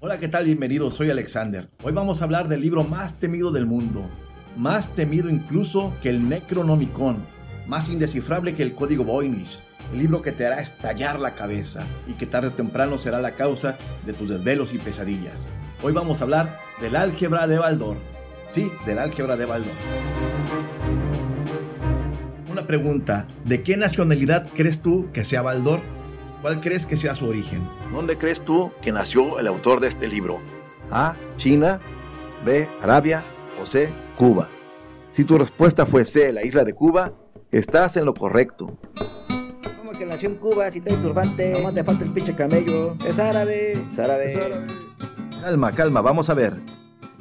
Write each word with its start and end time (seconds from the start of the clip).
Hola, 0.00 0.20
¿qué 0.20 0.28
tal? 0.28 0.44
Bienvenidos, 0.44 0.94
soy 0.94 1.10
Alexander. 1.10 1.70
Hoy 1.82 1.92
vamos 1.92 2.20
a 2.20 2.24
hablar 2.24 2.46
del 2.46 2.60
libro 2.60 2.84
más 2.84 3.18
temido 3.18 3.50
del 3.50 3.66
mundo, 3.66 4.08
más 4.56 4.94
temido 4.94 5.28
incluso 5.28 5.92
que 6.00 6.08
el 6.08 6.28
Necronomicon, 6.28 7.16
más 7.66 7.88
indescifrable 7.88 8.54
que 8.54 8.62
el 8.62 8.76
código 8.76 9.02
Voynich, 9.02 9.58
el 9.92 9.98
libro 9.98 10.22
que 10.22 10.30
te 10.30 10.46
hará 10.46 10.60
estallar 10.60 11.18
la 11.18 11.34
cabeza 11.34 11.84
y 12.06 12.12
que 12.12 12.26
tarde 12.26 12.46
o 12.46 12.52
temprano 12.52 12.96
será 12.96 13.20
la 13.20 13.32
causa 13.32 13.76
de 14.06 14.12
tus 14.12 14.28
desvelos 14.28 14.72
y 14.72 14.78
pesadillas. 14.78 15.48
Hoy 15.82 15.92
vamos 15.92 16.20
a 16.20 16.24
hablar 16.24 16.60
del 16.80 16.94
álgebra 16.94 17.48
de 17.48 17.58
Baldor. 17.58 17.96
Sí, 18.48 18.70
del 18.86 19.00
álgebra 19.00 19.36
de 19.36 19.46
Baldor. 19.46 19.74
Una 22.48 22.62
pregunta, 22.68 23.26
¿de 23.44 23.64
qué 23.64 23.76
nacionalidad 23.76 24.46
crees 24.54 24.80
tú 24.80 25.10
que 25.12 25.24
sea 25.24 25.42
Baldor? 25.42 25.80
¿Cuál 26.40 26.60
crees 26.60 26.86
que 26.86 26.96
sea 26.96 27.16
su 27.16 27.26
origen? 27.26 27.66
¿Dónde 27.92 28.16
crees 28.16 28.40
tú 28.40 28.70
que 28.80 28.92
nació 28.92 29.40
el 29.40 29.48
autor 29.48 29.80
de 29.80 29.88
este 29.88 30.06
libro? 30.06 30.40
A. 30.88 31.16
China. 31.36 31.80
B. 32.44 32.68
Arabia. 32.80 33.24
O 33.60 33.66
C. 33.66 33.88
Cuba. 34.16 34.48
Si 35.10 35.24
tu 35.24 35.36
respuesta 35.36 35.84
fue 35.84 36.04
C. 36.04 36.32
La 36.32 36.44
isla 36.44 36.62
de 36.62 36.74
Cuba, 36.74 37.12
estás 37.50 37.96
en 37.96 38.04
lo 38.04 38.14
correcto. 38.14 38.78
¿Cómo 39.78 39.90
que 39.98 40.06
nació 40.06 40.28
en 40.28 40.36
Cuba 40.36 40.70
si 40.70 40.80
trae 40.80 40.96
turbante? 40.98 41.54
Nomás 41.54 41.74
te 41.74 41.82
falta 41.82 42.04
el 42.04 42.12
pinche 42.12 42.36
camello. 42.36 42.94
Es 43.04 43.18
árabe. 43.18 43.72
Es 43.90 43.98
árabe. 43.98 44.26
Es 44.26 44.36
árabe. 44.36 44.66
Calma, 45.42 45.72
calma, 45.72 46.02
vamos 46.02 46.30
a 46.30 46.34
ver. 46.34 46.56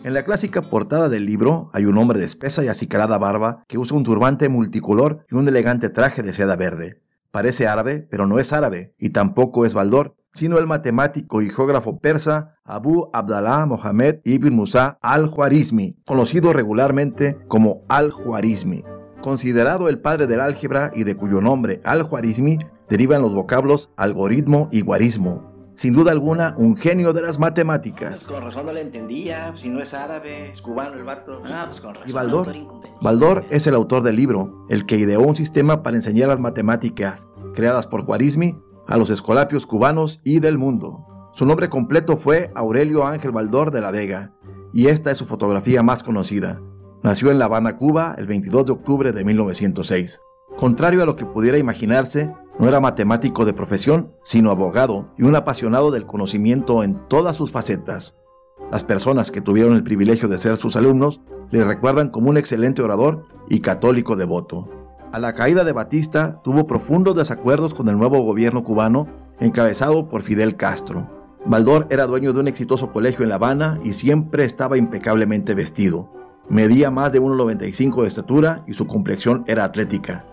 En 0.04 0.14
la 0.14 0.26
clásica 0.26 0.62
portada 0.62 1.10
del 1.10 1.26
libro 1.26 1.72
hay 1.74 1.86
un 1.86 1.98
hombre 1.98 2.20
de 2.20 2.26
espesa 2.26 2.64
y 2.64 2.68
acicalada 2.68 3.18
barba 3.18 3.64
que 3.68 3.80
usa 3.80 3.98
un 3.98 4.04
turbante 4.04 4.48
multicolor 4.48 5.26
y 5.32 5.36
un 5.36 5.48
elegante 5.48 5.90
traje 5.90 6.22
de 6.22 6.34
seda 6.34 6.56
verde. 6.56 7.02
Parece 7.38 7.68
árabe, 7.68 8.08
pero 8.10 8.26
no 8.26 8.40
es 8.40 8.52
árabe, 8.52 8.96
y 8.98 9.12
tampoco 9.12 9.68
es 9.68 9.76
Baldor, 9.76 10.16
sino 10.34 10.58
el 10.58 10.66
matemático 10.66 11.44
y 11.44 11.52
geógrafo 11.52 12.00
persa 12.00 12.56
Abu 12.66 13.12
Abdallah 13.14 13.68
Mohammed 13.68 14.22
ibn 14.24 14.56
Musa 14.56 14.98
al-Khwarizmi, 15.04 16.02
conocido 16.04 16.52
regularmente 16.52 17.38
como 17.48 17.84
al-Khwarizmi. 17.90 18.84
Considerado 19.22 19.88
el 19.88 20.02
padre 20.02 20.26
del 20.26 20.42
álgebra 20.42 20.90
y 20.96 21.04
de 21.04 21.14
cuyo 21.14 21.40
nombre 21.40 21.80
al-Khwarizmi 21.84 22.58
derivan 22.90 23.22
los 23.22 23.36
vocablos 23.36 23.92
algoritmo 23.98 24.68
y 24.72 24.82
guarismo, 24.82 25.57
sin 25.78 25.94
duda 25.94 26.12
alguna, 26.12 26.56
un 26.58 26.76
genio 26.76 27.14
de 27.14 27.22
las 27.22 27.38
matemáticas. 27.38 28.28
Con 28.28 28.44
razón 28.44 28.66
no 28.66 28.74
le 28.74 28.82
entendía, 28.82 29.54
si 29.56 29.70
no 29.70 29.80
es 29.80 29.94
árabe, 29.94 30.50
es 30.50 30.62
cubano 30.62 30.96
el 30.96 31.04
vato. 31.04 31.42
Ah, 31.46 31.66
pues 31.68 31.80
con 31.80 31.94
razón. 31.94 32.10
¿Y 32.10 32.14
Baldor? 32.14 32.56
Baldor 33.00 33.46
es 33.52 33.68
el 33.68 33.76
autor 33.76 34.02
del 34.02 34.16
libro, 34.16 34.66
el 34.70 34.88
que 34.88 34.98
ideó 34.98 35.22
un 35.22 35.36
sistema 35.36 35.84
para 35.84 35.96
enseñar 35.96 36.30
las 36.30 36.40
matemáticas, 36.40 37.28
creadas 37.54 37.86
por 37.86 38.06
Juarizmi, 38.06 38.60
a 38.88 38.98
los 38.98 39.12
escolapios 39.12 39.68
cubanos 39.68 40.20
y 40.24 40.40
del 40.40 40.58
mundo. 40.58 41.06
Su 41.32 41.46
nombre 41.46 41.70
completo 41.70 42.18
fue 42.18 42.52
Aurelio 42.56 43.06
Ángel 43.06 43.32
Baldor 43.32 43.70
de 43.70 43.82
la 43.82 43.92
Vega, 43.92 44.34
y 44.74 44.88
esta 44.88 45.12
es 45.12 45.20
su 45.20 45.28
fotografía 45.28 45.84
más 45.84 46.02
conocida. 46.02 46.60
Nació 47.04 47.30
en 47.30 47.38
La 47.38 47.46
Habana, 47.46 47.78
Cuba, 47.78 48.16
el 48.18 48.26
22 48.26 48.66
de 48.66 48.72
octubre 48.72 49.12
de 49.12 49.24
1906. 49.24 50.22
Contrario 50.58 51.04
a 51.04 51.06
lo 51.06 51.16
que 51.16 51.28
pudiera 51.28 51.60
imaginarse, 51.60 52.34
no 52.60 52.68
era 52.68 52.80
matemático 52.80 53.46
de 53.46 53.54
profesión, 53.54 54.14
sino 54.24 54.52
abogado 54.52 55.14
y 55.18 55.24
un 55.24 55.36
apasionado 55.36 55.92
del 55.92 56.06
conocimiento 56.06 56.84
en 56.84 57.08
todas 57.08 57.36
sus 57.36 57.52
facetas. 57.52 58.16
Las 58.72 58.84
personas 58.84 59.32
que 59.32 59.42
tuvieron 59.42 59.74
el 59.74 59.84
privilegio 59.84 60.28
de 60.28 60.38
ser 60.38 60.58
sus 60.58 60.76
alumnos 60.76 61.22
le 61.52 61.64
recuerdan 61.64 62.10
como 62.10 62.30
un 62.30 62.38
excelente 62.38 62.82
orador 62.82 63.26
y 63.48 63.60
católico 63.60 64.16
devoto. 64.16 64.68
A 65.14 65.20
la 65.20 65.34
caída 65.34 65.64
de 65.64 65.72
Batista 65.72 66.42
tuvo 66.44 66.68
profundos 66.68 67.16
desacuerdos 67.16 67.74
con 67.74 67.88
el 67.90 67.98
nuevo 67.98 68.22
gobierno 68.24 68.64
cubano 68.64 69.08
encabezado 69.40 70.10
por 70.10 70.24
Fidel 70.24 70.58
Castro. 70.58 71.10
Baldor 71.46 71.88
era 71.92 72.08
dueño 72.08 72.34
de 72.34 72.42
un 72.42 72.48
exitoso 72.48 72.92
colegio 72.92 73.24
en 73.24 73.30
La 73.30 73.36
Habana 73.36 73.80
y 73.84 73.94
siempre 73.94 74.44
estaba 74.44 74.78
impecablemente 74.78 75.54
vestido. 75.54 76.12
Medía 76.50 76.92
más 76.92 77.14
de 77.14 77.22
1,95 77.22 78.02
de 78.02 78.08
estatura 78.08 78.64
y 78.68 78.74
su 78.74 78.88
complexión 78.88 79.44
era 79.48 79.64
atlética 79.64 80.26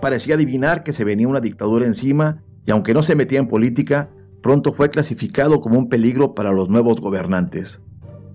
parecía 0.00 0.34
adivinar 0.34 0.82
que 0.82 0.92
se 0.92 1.04
venía 1.04 1.28
una 1.28 1.40
dictadura 1.40 1.86
encima 1.86 2.42
y 2.64 2.70
aunque 2.70 2.94
no 2.94 3.02
se 3.02 3.14
metía 3.14 3.38
en 3.38 3.48
política, 3.48 4.10
pronto 4.42 4.72
fue 4.72 4.90
clasificado 4.90 5.60
como 5.60 5.78
un 5.78 5.88
peligro 5.88 6.34
para 6.34 6.52
los 6.52 6.68
nuevos 6.68 7.00
gobernantes. 7.00 7.82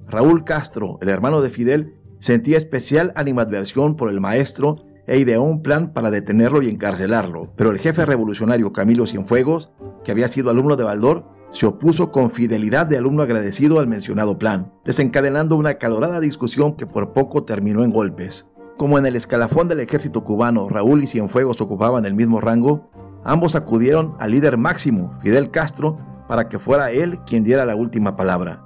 Raúl 0.07 0.43
Castro, 0.43 0.97
el 1.01 1.09
hermano 1.09 1.41
de 1.41 1.49
Fidel, 1.49 1.95
sentía 2.19 2.57
especial 2.57 3.11
animadversión 3.15 3.95
por 3.95 4.09
el 4.09 4.21
maestro 4.21 4.85
e 5.07 5.19
ideó 5.19 5.43
un 5.43 5.61
plan 5.61 5.93
para 5.93 6.11
detenerlo 6.11 6.61
y 6.61 6.69
encarcelarlo, 6.69 7.53
pero 7.55 7.71
el 7.71 7.79
jefe 7.79 8.05
revolucionario 8.05 8.71
Camilo 8.71 9.05
Cienfuegos, 9.05 9.71
que 10.03 10.11
había 10.11 10.27
sido 10.27 10.49
alumno 10.49 10.75
de 10.75 10.83
Baldor, 10.83 11.25
se 11.51 11.65
opuso 11.67 12.11
con 12.11 12.31
fidelidad 12.31 12.87
de 12.87 12.97
alumno 12.97 13.21
agradecido 13.21 13.79
al 13.79 13.87
mencionado 13.87 14.39
plan, 14.39 14.73
desencadenando 14.85 15.55
una 15.55 15.75
calorada 15.75 16.19
discusión 16.19 16.75
que 16.75 16.87
por 16.87 17.13
poco 17.13 17.43
terminó 17.43 17.83
en 17.83 17.91
golpes. 17.91 18.49
Como 18.77 18.97
en 18.97 19.05
el 19.05 19.15
escalafón 19.15 19.67
del 19.67 19.79
ejército 19.79 20.23
cubano 20.23 20.67
Raúl 20.67 21.03
y 21.03 21.07
Cienfuegos 21.07 21.61
ocupaban 21.61 22.05
el 22.05 22.15
mismo 22.15 22.41
rango, 22.41 22.89
ambos 23.23 23.55
acudieron 23.55 24.15
al 24.19 24.31
líder 24.31 24.57
máximo, 24.57 25.13
Fidel 25.21 25.51
Castro, 25.51 25.99
para 26.27 26.49
que 26.49 26.57
fuera 26.57 26.91
él 26.91 27.19
quien 27.25 27.43
diera 27.43 27.65
la 27.65 27.75
última 27.75 28.15
palabra. 28.15 28.63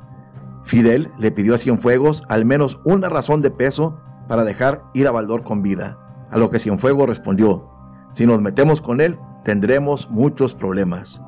Fidel 0.63 1.11
le 1.19 1.31
pidió 1.31 1.55
a 1.55 1.57
Cienfuegos 1.57 2.23
al 2.29 2.45
menos 2.45 2.79
una 2.85 3.09
razón 3.09 3.41
de 3.41 3.51
peso 3.51 3.99
para 4.29 4.45
dejar 4.45 4.83
ir 4.93 5.07
a 5.07 5.11
Baldor 5.11 5.43
con 5.43 5.61
vida, 5.61 5.99
a 6.31 6.37
lo 6.37 6.49
que 6.49 6.59
Cienfuegos 6.59 7.07
respondió, 7.07 7.69
si 8.13 8.25
nos 8.25 8.41
metemos 8.41 8.79
con 8.81 9.01
él, 9.01 9.19
tendremos 9.43 10.09
muchos 10.09 10.55
problemas. 10.55 11.21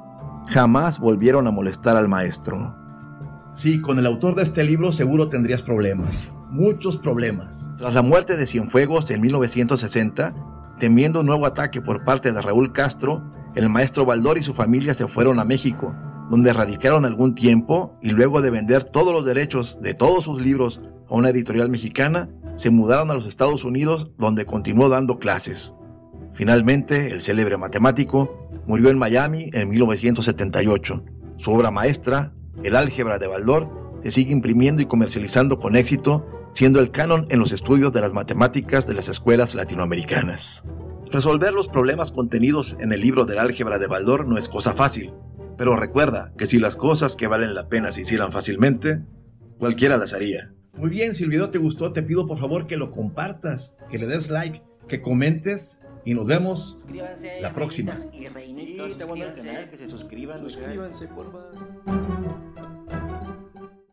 Jamás 0.47 0.99
volvieron 0.99 1.47
a 1.47 1.51
molestar 1.51 1.97
al 1.97 2.07
maestro. 2.07 2.73
Sí, 3.53 3.81
con 3.81 3.99
el 3.99 4.05
autor 4.05 4.35
de 4.35 4.43
este 4.43 4.63
libro 4.63 4.91
seguro 4.93 5.27
tendrías 5.27 5.61
problemas 5.61 6.27
muchos 6.49 6.97
problemas. 6.97 7.71
Tras 7.77 7.93
la 7.93 8.01
muerte 8.01 8.35
de 8.35 8.45
Cienfuegos 8.45 9.09
en 9.11 9.21
1960, 9.21 10.33
temiendo 10.79 11.21
un 11.21 11.25
nuevo 11.25 11.45
ataque 11.45 11.81
por 11.81 12.03
parte 12.03 12.31
de 12.31 12.41
Raúl 12.41 12.73
Castro, 12.73 13.21
el 13.55 13.69
maestro 13.69 14.05
Baldor 14.05 14.37
y 14.37 14.43
su 14.43 14.53
familia 14.53 14.93
se 14.93 15.07
fueron 15.07 15.39
a 15.39 15.45
México, 15.45 15.95
donde 16.29 16.53
radicaron 16.53 17.05
algún 17.05 17.35
tiempo 17.35 17.97
y 18.01 18.11
luego 18.11 18.41
de 18.41 18.49
vender 18.51 18.83
todos 18.83 19.13
los 19.13 19.25
derechos 19.25 19.79
de 19.81 19.93
todos 19.93 20.25
sus 20.25 20.41
libros 20.41 20.81
a 21.09 21.15
una 21.15 21.29
editorial 21.29 21.69
mexicana, 21.69 22.29
se 22.55 22.69
mudaron 22.69 23.09
a 23.09 23.13
los 23.13 23.25
Estados 23.25 23.63
Unidos 23.63 24.11
donde 24.17 24.45
continuó 24.45 24.89
dando 24.89 25.17
clases. 25.17 25.75
Finalmente, 26.33 27.07
el 27.07 27.21
célebre 27.21 27.57
matemático 27.57 28.49
murió 28.67 28.89
en 28.89 28.97
Miami 28.97 29.49
en 29.53 29.69
1978. 29.69 31.03
Su 31.37 31.51
obra 31.51 31.71
maestra, 31.71 32.33
El 32.63 32.75
álgebra 32.75 33.17
de 33.17 33.27
Baldor, 33.27 33.69
se 34.03 34.11
sigue 34.11 34.31
imprimiendo 34.31 34.81
y 34.81 34.85
comercializando 34.85 35.59
con 35.59 35.75
éxito 35.75 36.25
siendo 36.53 36.79
el 36.79 36.91
canon 36.91 37.25
en 37.29 37.39
los 37.39 37.51
estudios 37.51 37.93
de 37.93 38.01
las 38.01 38.13
matemáticas 38.13 38.87
de 38.87 38.93
las 38.93 39.09
escuelas 39.09 39.55
latinoamericanas. 39.55 40.63
Resolver 41.11 41.53
los 41.53 41.69
problemas 41.69 42.11
contenidos 42.11 42.75
en 42.79 42.91
el 42.91 43.01
libro 43.01 43.25
del 43.25 43.39
álgebra 43.39 43.79
de 43.79 43.87
Baldor 43.87 44.27
no 44.27 44.37
es 44.37 44.49
cosa 44.49 44.73
fácil, 44.73 45.13
pero 45.57 45.75
recuerda 45.75 46.33
que 46.37 46.45
si 46.45 46.59
las 46.59 46.75
cosas 46.75 47.15
que 47.15 47.27
valen 47.27 47.55
la 47.55 47.67
pena 47.67 47.91
se 47.91 48.01
hicieran 48.01 48.31
fácilmente, 48.31 49.01
cualquiera 49.57 49.97
las 49.97 50.13
haría. 50.13 50.53
Muy 50.77 50.89
bien, 50.89 51.15
si 51.15 51.23
el 51.23 51.29
video 51.29 51.49
te 51.49 51.57
gustó, 51.57 51.93
te 51.93 52.03
pido 52.03 52.27
por 52.27 52.37
favor 52.39 52.67
que 52.67 52.77
lo 52.77 52.91
compartas, 52.91 53.75
que 53.89 53.97
le 53.97 54.07
des 54.07 54.29
like, 54.29 54.61
que 54.87 55.01
comentes 55.01 55.79
y 56.05 56.13
nos 56.13 56.25
vemos 56.25 56.79
la 57.41 57.53
próxima. 57.53 57.95
Y 58.13 58.27
reinitos, 58.27 58.91
sí, 58.91 58.97
canal, 58.97 59.69
que 59.69 59.77
se 59.77 59.89
suscriban. 59.89 60.41
Suscríbanse, 60.41 61.07
por 61.07 61.31
favor. 61.31 62.28